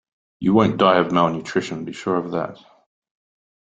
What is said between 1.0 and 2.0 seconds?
malnutrition, be